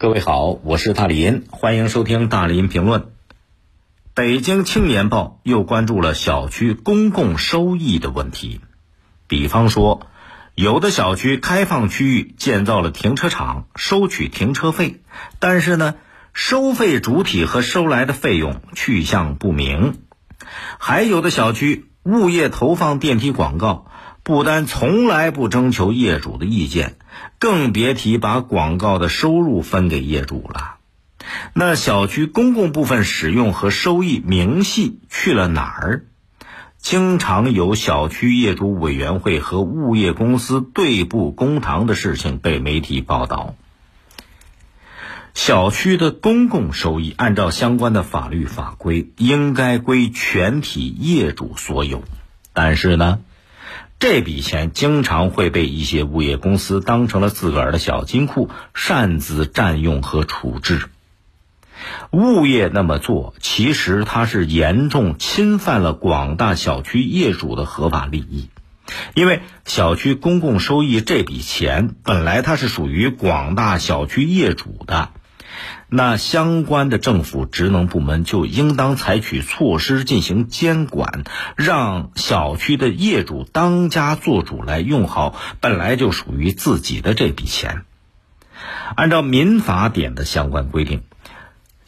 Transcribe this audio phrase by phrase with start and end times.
[0.00, 3.10] 各位好，我是大林，欢迎收听大林评论。
[4.14, 8.62] 北京青年报又关注了小区公共收益的问题。
[9.26, 10.06] 比方说，
[10.54, 15.02] 有的小区开放区域建造了停车场，收取停车费，
[15.38, 15.96] 但是呢，
[16.32, 19.92] 收费主体和收来的费用去向不明；
[20.78, 23.84] 还有的小区物业投放电梯广告。
[24.22, 26.96] 不单从来不征求业主的意见，
[27.38, 30.76] 更别提把广告的收入分给业主了。
[31.52, 36.04] 那小区公共部分使用和收益明细去了哪儿？
[36.78, 43.54] 经常有小区业主委员会和物业公司对簿公堂的事情被媒体报道。
[45.34, 52.02] 小区的公共收益按照相关的法律法规应该归全体业主所有，
[52.52, 53.20] 但是呢？
[54.00, 60.86] 这笔钱经常会被一些物业公司当成了自个儿的小金库，擅自占用和处置。
[62.10, 68.48] 物业那么做，其实它是严重侵犯了广大小区业主的合法利益，
[69.12, 75.10] 因为小区公共收益这笔钱本来它是属于广大小区业主的。
[75.88, 81.24] 那相关的政府职能部门就应当采取措施进行监管，
[81.56, 87.82] 让小区的业主当家作主来用好本来就属于自己的这笔钱。
[88.94, 91.02] 按照民法典的相关规定，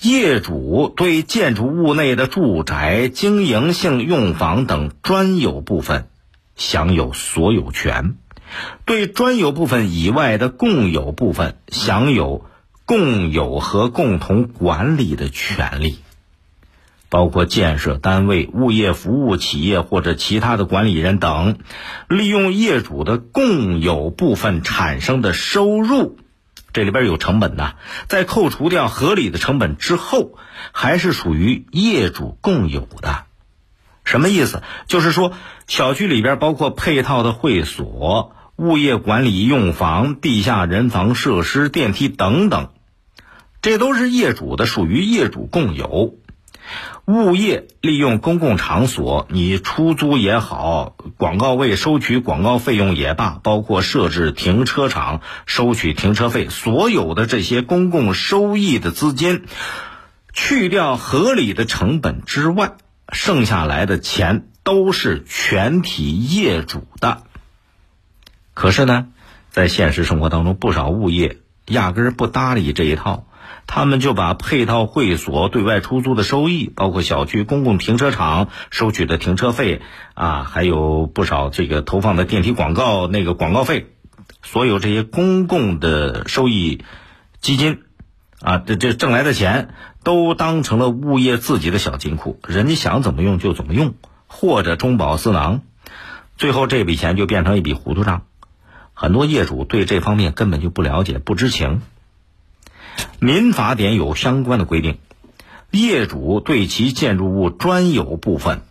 [0.00, 6.08] 业主对建筑物内的住宅、经营性用房等专有部分
[6.56, 8.16] 享有所有权，
[8.84, 12.46] 对专有部分以外的共有部分享有。
[12.92, 15.96] 共有和共同管理的权利，
[17.08, 21.56] 包括建设单位、物业服务企业或者其他的管理人等，
[22.06, 26.18] 利用业主的共有部分产生的收入，
[26.74, 27.76] 这里边有成本呐，
[28.08, 30.36] 在扣除掉合理的成本之后，
[30.72, 33.24] 还是属于业主共有的。
[34.04, 34.62] 什么意思？
[34.86, 35.32] 就是说，
[35.66, 42.68] 小区里边包括配套的会所、物业管理用房、地下人防设施、电梯等等。
[43.62, 46.16] 这都是业主的，属于业主共有。
[47.04, 59.44] 物业利用公共场所，你出租也好，广告位收取广告费用也罢，包括设置停车场收取停车费，所有的这些公共收益的资金，
[60.32, 62.74] 去掉合理的成本之外，
[63.12, 67.22] 剩下来的钱都是全体业主的。
[68.54, 69.08] 可是呢，
[69.50, 73.26] 在现实生活当中，不少物业压根儿不搭理这一套。
[73.66, 79.80] 他们就把配套会所对外出租的收益，包括小区公共停车场收取的停车费
[80.14, 83.86] 啊，还有不少这个投放的电梯广告那个广告费，
[84.42, 86.84] 所有这些公共的收益
[87.40, 87.82] 基金
[88.40, 89.74] 啊，这这挣来的钱
[90.04, 93.94] 都当成了物业自己的小金库，人家想怎么用就怎么用，
[94.26, 95.62] 或者中饱私囊，
[96.36, 98.22] 最后这笔钱就变成一笔糊涂账。
[98.94, 101.80] 很多业主对这方面根本就不了解、不知情。
[103.18, 104.98] 民法典有相关的规定，
[105.70, 108.62] 业主对其建筑物专有部分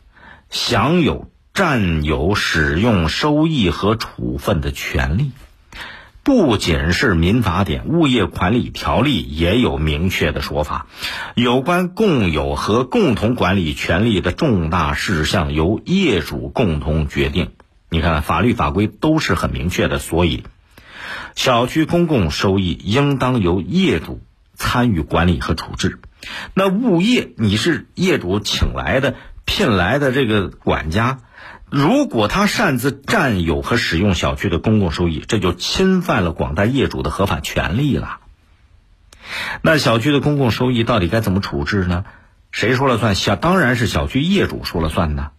[0.49, 5.31] 享有占有、使用、收益和处分的权利。
[6.23, 10.85] 不仅是民法典，物业管理条例也有明确的说法。
[11.33, 17.49] 有关共有和共同管理权利的重大事项，由业主共同决定。
[17.89, 20.43] 你看，法律法规都是很明确的，所以。
[21.35, 24.21] 小区公共收益应当由业主
[24.55, 25.99] 参与管理和处置。
[26.53, 29.15] 那物业，你是业主请来的、
[29.45, 31.19] 聘来的这个管家，
[31.69, 38.19] 如果他擅自占有和使用小区的公共收益，这就侵犯了广大业主的合法权利了。
[39.61, 42.05] 那小区的公共收益到底该怎么处置呢？
[42.51, 43.15] 谁说了算？
[43.15, 45.31] 小当然是小区业主说了算呢。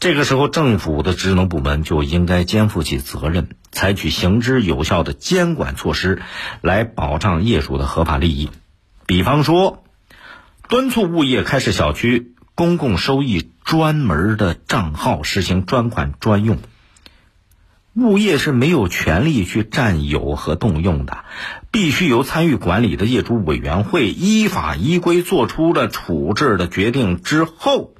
[0.00, 6.20] 这个时候，政府的职能部门就应该肩负起责任，采取行之有效的监管措施，
[6.60, 8.50] 来保障业主的合法利益。
[9.06, 9.84] 比方说，
[10.68, 16.58] 敦促物业开设小区公共收益专门的账号，实行专款专用。
[17.94, 21.24] 物业是没有权利去占有和动用的，
[21.70, 27.94] 必须由参与管理的业主委员会依法依规做出了处置的决定之后，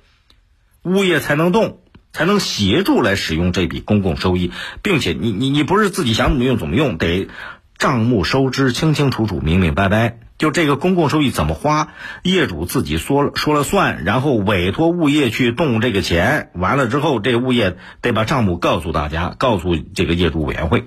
[0.82, 1.78] 物业才能动。
[2.14, 4.52] 才能协助来使用这笔公共收益，
[4.82, 7.28] 并且你你你不是自己想怎么用怎么用，得
[7.76, 10.20] 账目收支清清楚楚、明明白白。
[10.38, 11.88] 就这个公共收益怎么花，
[12.22, 16.50] 业主自己说了说了算，然后委托物业去动这个钱。
[16.55, 20.84] 完了之后，这物业得把账目告诉大家，告诉这个业主委员会。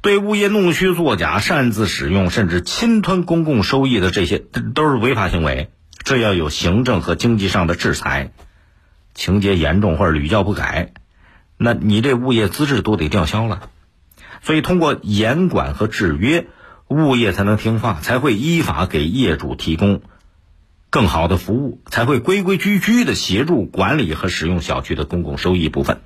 [0.00, 4.38] 对物业弄虚作假、擅自使用甚至侵吞公共收益的这些，
[4.74, 5.70] 都是违法行为，
[6.02, 8.32] 这要有行政和经济上的制裁。
[9.18, 10.92] 情节严重或者屡教不改，
[11.56, 13.68] 那你这物业资质都得吊销了。
[14.42, 16.46] 所以，通过严管和制约，
[16.86, 20.02] 物业才能听话，才会依法给业主提供
[20.88, 26.00] 更好的服务，才会规规矩矩的协助管理和使用小区的公共收益部分。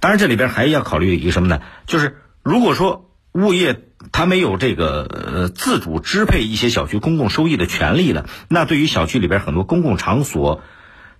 [0.00, 1.62] 当然，这里边还要考虑一个什么呢？
[1.86, 3.80] 就是如果说物业
[4.12, 10.60] 他没有这个呃自主支配一些小区公共收益的权利了，那对于小区里边很多公共场所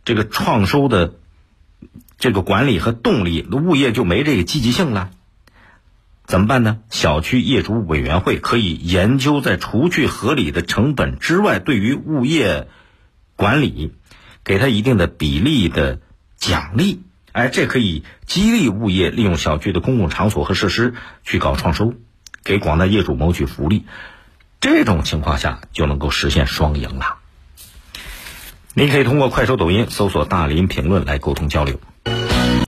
[0.05, 1.15] 这个创收的
[2.19, 5.11] 这个管理和动力，物业就没这个积极性了。
[6.25, 6.81] 怎么办呢？
[6.91, 12.69] 小区业主委员会可以研究在除去合理的成本之外，对于物业
[13.35, 13.93] 管理
[14.45, 16.01] 给他一定的比例的
[16.37, 17.03] 奖励。
[17.33, 21.95] 哎，这可以激励物业利用小区的公共场所和设施去搞创收，
[22.43, 23.85] 给广大业主谋取福利。
[24.61, 27.18] 这种情况下就能够实现双赢了。
[28.75, 31.81] 您可以通过快手、抖音搜索“大林评论”来沟通交流。